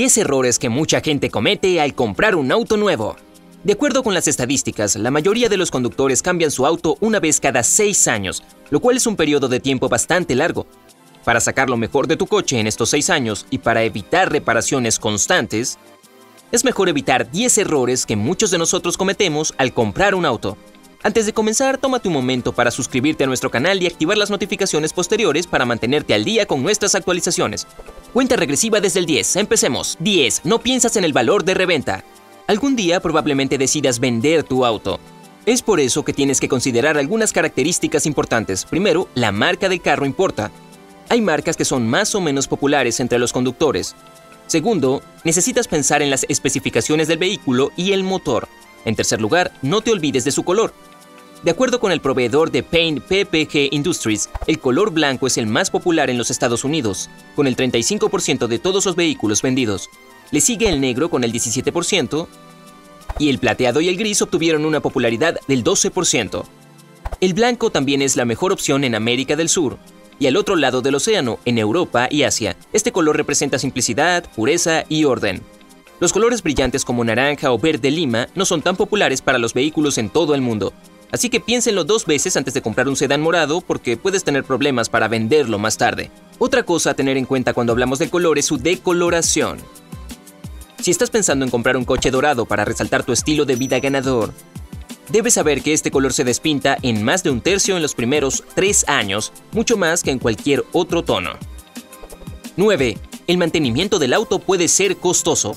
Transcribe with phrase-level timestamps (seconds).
[0.00, 3.16] 10 errores que mucha gente comete al comprar un auto nuevo.
[3.64, 7.38] De acuerdo con las estadísticas, la mayoría de los conductores cambian su auto una vez
[7.38, 10.66] cada 6 años, lo cual es un periodo de tiempo bastante largo.
[11.22, 14.98] Para sacar lo mejor de tu coche en estos 6 años y para evitar reparaciones
[14.98, 15.76] constantes,
[16.50, 20.56] es mejor evitar 10 errores que muchos de nosotros cometemos al comprar un auto.
[21.02, 24.92] Antes de comenzar, tómate un momento para suscribirte a nuestro canal y activar las notificaciones
[24.92, 27.66] posteriores para mantenerte al día con nuestras actualizaciones.
[28.12, 29.36] Cuenta regresiva desde el 10.
[29.36, 29.96] Empecemos.
[30.00, 30.42] 10.
[30.44, 32.04] No piensas en el valor de reventa.
[32.46, 35.00] Algún día probablemente decidas vender tu auto.
[35.46, 38.66] Es por eso que tienes que considerar algunas características importantes.
[38.66, 40.50] Primero, la marca del carro importa.
[41.08, 43.96] Hay marcas que son más o menos populares entre los conductores.
[44.48, 48.48] Segundo, necesitas pensar en las especificaciones del vehículo y el motor.
[48.84, 50.74] En tercer lugar, no te olvides de su color.
[51.42, 55.70] De acuerdo con el proveedor de Paint PPG Industries, el color blanco es el más
[55.70, 59.88] popular en los Estados Unidos, con el 35% de todos los vehículos vendidos.
[60.32, 62.26] Le sigue el negro con el 17%
[63.18, 66.44] y el plateado y el gris obtuvieron una popularidad del 12%.
[67.22, 69.78] El blanco también es la mejor opción en América del Sur,
[70.18, 72.54] y al otro lado del océano, en Europa y Asia.
[72.74, 75.40] Este color representa simplicidad, pureza y orden.
[76.00, 79.96] Los colores brillantes como naranja o verde lima no son tan populares para los vehículos
[79.96, 80.74] en todo el mundo,
[81.12, 84.88] Así que piénsenlo dos veces antes de comprar un sedán morado porque puedes tener problemas
[84.88, 86.10] para venderlo más tarde.
[86.38, 89.58] Otra cosa a tener en cuenta cuando hablamos del color es su decoloración.
[90.80, 94.32] Si estás pensando en comprar un coche dorado para resaltar tu estilo de vida ganador,
[95.10, 98.44] debes saber que este color se despinta en más de un tercio en los primeros
[98.54, 101.32] tres años, mucho más que en cualquier otro tono.
[102.56, 102.96] 9.
[103.26, 105.56] El mantenimiento del auto puede ser costoso.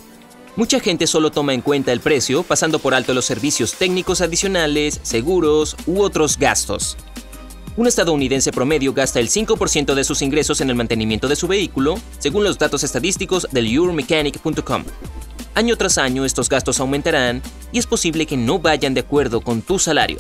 [0.56, 5.00] Mucha gente solo toma en cuenta el precio, pasando por alto los servicios técnicos adicionales,
[5.02, 6.95] seguros u otros gastos.
[7.76, 11.95] Un estadounidense promedio gasta el 5% de sus ingresos en el mantenimiento de su vehículo,
[12.20, 14.84] según los datos estadísticos del Euromechanic.com.
[15.56, 19.64] Año tras año estos gastos aumentarán y es posible que no vayan de acuerdo con
[19.64, 20.17] tu salario.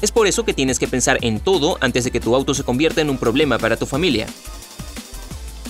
[0.00, 2.62] Es por eso que tienes que pensar en todo antes de que tu auto se
[2.62, 4.28] convierta en un problema para tu familia.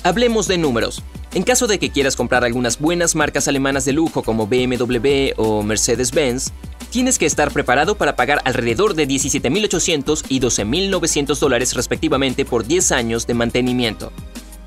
[0.03, 1.03] Hablemos de números.
[1.35, 5.63] En caso de que quieras comprar algunas buenas marcas alemanas de lujo como BMW o
[5.63, 6.53] Mercedes-Benz,
[6.91, 12.93] tienes que estar preparado para pagar alrededor de 17.800 y 12.900 dólares respectivamente por 10
[12.93, 14.13] años de mantenimiento.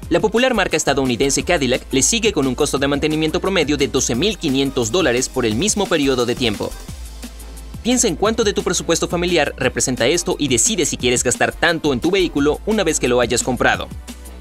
[0.09, 4.89] La popular marca estadounidense Cadillac le sigue con un costo de mantenimiento promedio de 12.500
[4.89, 6.71] dólares por el mismo periodo de tiempo.
[7.83, 11.93] Piensa en cuánto de tu presupuesto familiar representa esto y decide si quieres gastar tanto
[11.93, 13.87] en tu vehículo una vez que lo hayas comprado.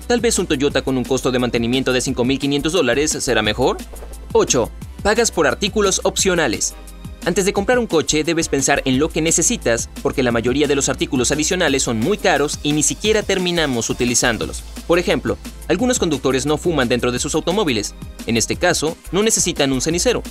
[0.07, 3.79] Tal vez un Toyota con un costo de mantenimiento de 5.500 dólares será mejor.
[4.33, 4.71] 8.
[5.03, 6.75] Pagas por artículos opcionales.
[7.25, 10.75] Antes de comprar un coche debes pensar en lo que necesitas, porque la mayoría de
[10.75, 14.63] los artículos adicionales son muy caros y ni siquiera terminamos utilizándolos.
[14.87, 15.39] Por ejemplo,
[15.69, 17.95] algunos conductores no fuman dentro de sus automóviles.
[18.27, 20.23] En este caso, no necesitan un cenicero.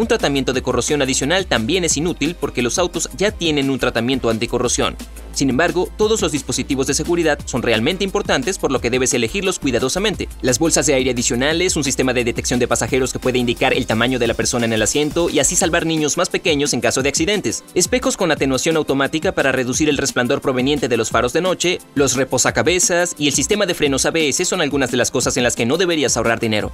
[0.00, 4.30] Un tratamiento de corrosión adicional también es inútil porque los autos ya tienen un tratamiento
[4.30, 4.96] anticorrosión.
[5.34, 9.58] Sin embargo, todos los dispositivos de seguridad son realmente importantes por lo que debes elegirlos
[9.58, 10.26] cuidadosamente.
[10.40, 13.86] Las bolsas de aire adicionales, un sistema de detección de pasajeros que puede indicar el
[13.86, 17.02] tamaño de la persona en el asiento y así salvar niños más pequeños en caso
[17.02, 17.62] de accidentes.
[17.74, 22.16] Espejos con atenuación automática para reducir el resplandor proveniente de los faros de noche, los
[22.16, 25.66] reposacabezas y el sistema de frenos ABS son algunas de las cosas en las que
[25.66, 26.72] no deberías ahorrar dinero.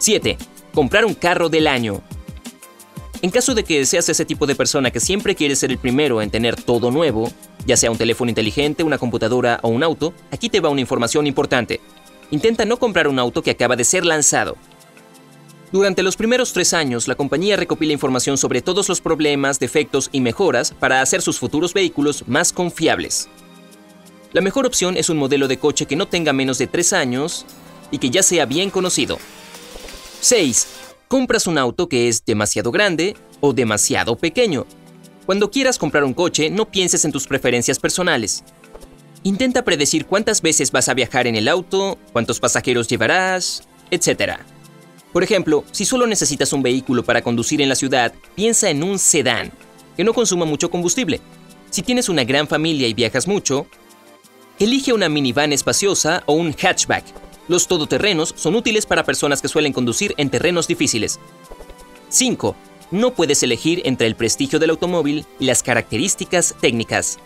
[0.00, 0.36] 7
[0.72, 2.02] comprar un carro del año.
[3.22, 6.22] En caso de que seas ese tipo de persona que siempre quiere ser el primero
[6.22, 7.30] en tener todo nuevo,
[7.66, 11.26] ya sea un teléfono inteligente, una computadora o un auto, aquí te va una información
[11.26, 11.80] importante.
[12.30, 14.56] Intenta no comprar un auto que acaba de ser lanzado.
[15.70, 20.20] Durante los primeros tres años, la compañía recopila información sobre todos los problemas, defectos y
[20.20, 23.28] mejoras para hacer sus futuros vehículos más confiables.
[24.32, 27.44] La mejor opción es un modelo de coche que no tenga menos de tres años
[27.90, 29.18] y que ya sea bien conocido.
[30.20, 30.66] 6.
[31.08, 34.66] Compras un auto que es demasiado grande o demasiado pequeño.
[35.26, 38.44] Cuando quieras comprar un coche, no pienses en tus preferencias personales.
[39.22, 44.40] Intenta predecir cuántas veces vas a viajar en el auto, cuántos pasajeros llevarás, etc.
[45.12, 48.98] Por ejemplo, si solo necesitas un vehículo para conducir en la ciudad, piensa en un
[48.98, 49.52] sedán,
[49.96, 51.20] que no consuma mucho combustible.
[51.70, 53.66] Si tienes una gran familia y viajas mucho,
[54.58, 57.04] elige una minivan espaciosa o un hatchback,
[57.50, 61.18] los todoterrenos son útiles para personas que suelen conducir en terrenos difíciles.
[62.08, 62.54] 5.
[62.92, 67.18] No puedes elegir entre el prestigio del automóvil y las características técnicas.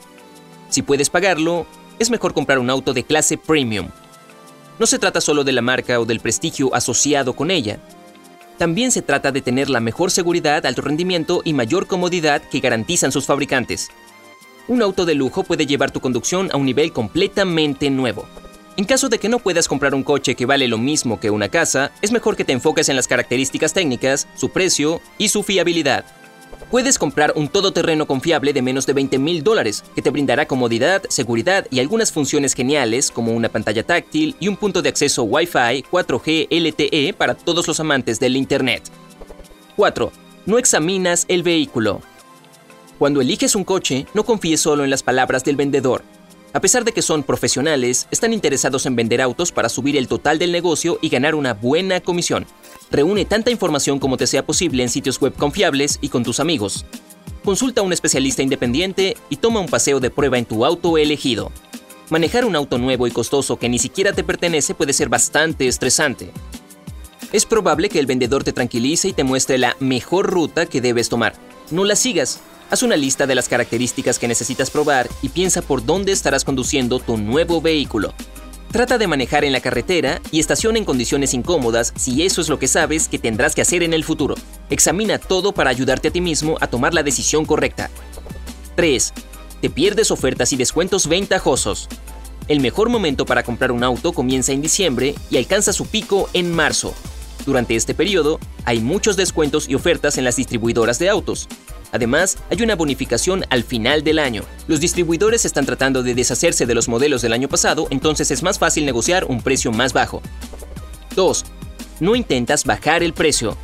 [0.71, 1.67] Si puedes pagarlo,
[1.99, 3.89] es mejor comprar un auto de clase premium.
[4.79, 7.79] No se trata solo de la marca o del prestigio asociado con ella.
[8.57, 13.13] También se trata de tener la mejor seguridad, alto rendimiento y mayor comodidad que garantizan
[13.13, 13.91] sus fabricantes.
[14.69, 18.27] Un auto de lujo puede llevar tu conducción a un nivel completamente nuevo.
[18.77, 21.49] En caso de que no puedas comprar un coche que vale lo mismo que una
[21.49, 26.05] casa, es mejor que te enfoques en las características técnicas, su precio y su fiabilidad.
[26.73, 31.05] Puedes comprar un todoterreno confiable de menos de 20 mil dólares, que te brindará comodidad,
[31.09, 35.85] seguridad y algunas funciones geniales como una pantalla táctil y un punto de acceso Wi-Fi
[35.93, 38.83] 4G LTE para todos los amantes del Internet.
[39.77, 40.11] 4.
[40.47, 42.01] No examinas el vehículo.
[42.99, 46.03] Cuando eliges un coche, no confíes solo en las palabras del vendedor.
[46.55, 50.39] A pesar de que son profesionales, están interesados en vender autos para subir el total
[50.39, 52.47] del negocio y ganar una buena comisión.
[52.93, 56.87] Reúne tanta información como te sea posible en sitios web confiables y con tus amigos.
[57.45, 61.51] Consulta a un especialista independiente y toma un paseo de prueba en tu auto elegido.
[62.09, 66.31] Manejar un auto nuevo y costoso que ni siquiera te pertenece puede ser bastante estresante.
[67.33, 71.09] Es probable que el vendedor te tranquilice y te muestre la mejor ruta que debes
[71.09, 71.35] tomar.
[71.73, 72.39] No la sigas,
[72.71, 76.99] Haz una lista de las características que necesitas probar y piensa por dónde estarás conduciendo
[76.99, 78.15] tu nuevo vehículo.
[78.73, 82.59] Trata de manejar en la carretera y estaciona en condiciones incómodas si eso es lo
[82.59, 84.35] que sabes que tendrás que hacer en el futuro.
[84.71, 87.91] Examina todo para ayudarte a ti mismo a tomar la decisión correcta.
[88.75, 89.13] 3.
[89.61, 91.89] Te pierdes ofertas y descuentos ventajosos.
[92.49, 96.53] El mejor momento para comprar un auto comienza en diciembre y alcanza su pico en
[96.53, 96.95] marzo.
[97.47, 101.49] Durante este periodo, hay muchos descuentos y ofertas en las distribuidoras de autos.
[101.93, 104.43] Además, hay una bonificación al final del año.
[104.67, 108.59] Los distribuidores están tratando de deshacerse de los modelos del año pasado, entonces es más
[108.59, 110.21] fácil negociar un precio más bajo.
[111.15, 111.45] 2.
[112.01, 113.57] No intentas bajar el precio.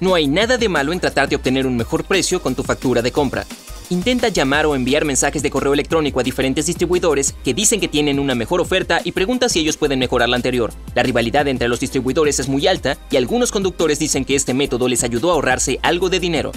[0.00, 3.00] No hay nada de malo en tratar de obtener un mejor precio con tu factura
[3.00, 3.46] de compra.
[3.90, 8.18] Intenta llamar o enviar mensajes de correo electrónico a diferentes distribuidores que dicen que tienen
[8.18, 10.74] una mejor oferta y pregunta si ellos pueden mejorar la anterior.
[10.94, 14.88] La rivalidad entre los distribuidores es muy alta y algunos conductores dicen que este método
[14.88, 16.52] les ayudó a ahorrarse algo de dinero.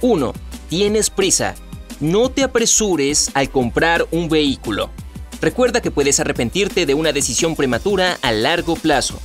[0.00, 0.32] 1.
[0.68, 1.54] Tienes prisa.
[2.00, 4.90] No te apresures al comprar un vehículo.
[5.40, 9.20] Recuerda que puedes arrepentirte de una decisión prematura a largo plazo.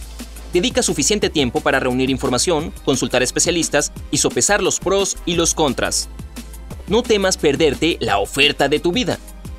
[0.53, 6.07] Dedica suficiente tiempo para reunir información, consultar especialistas y sopesar los pros y los contras.
[6.87, 9.17] No temas perderte la oferta de tu vida.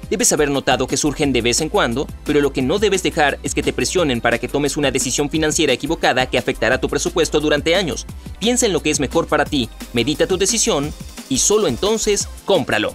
[0.08, 3.40] Debes haber notado que surgen de vez en cuando, pero lo que no debes dejar
[3.43, 7.40] es que te presionen para que tomes una decisión financiera equivocada que afectará tu presupuesto
[7.40, 8.06] durante años.
[8.38, 10.93] Piensa en lo que es mejor para ti, medita tu decisión
[11.28, 12.94] y solo entonces cómpralo.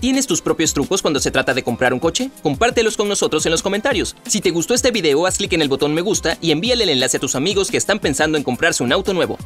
[0.00, 2.30] ¿Tienes tus propios trucos cuando se trata de comprar un coche?
[2.42, 4.14] Compártelos con nosotros en los comentarios.
[4.26, 6.90] Si te gustó este video, haz clic en el botón me gusta y envíale el
[6.90, 9.38] enlace a tus amigos que están pensando en comprarse un auto nuevo.